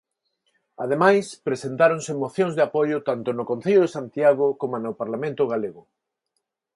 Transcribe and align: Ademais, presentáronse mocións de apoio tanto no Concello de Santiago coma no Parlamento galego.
Ademais, 0.83 1.25
presentáronse 1.47 2.11
mocións 2.23 2.53
de 2.55 2.65
apoio 2.67 2.97
tanto 3.09 3.29
no 3.37 3.47
Concello 3.51 3.81
de 3.83 3.93
Santiago 3.97 4.45
coma 4.61 4.79
no 4.85 4.97
Parlamento 5.01 5.43
galego. 5.53 5.81